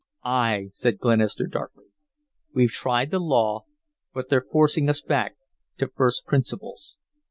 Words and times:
"Ay," 0.25 0.65
said 0.71 0.97
Glenister, 0.97 1.45
darkly. 1.45 1.85
"We've 2.55 2.71
tried 2.71 3.11
the 3.11 3.19
law, 3.19 3.65
but 4.15 4.29
they're 4.29 4.41
forcing 4.51 4.89
us 4.89 4.99
back 5.03 5.35
to 5.77 5.89
first 5.89 6.25
principles. 6.25 6.95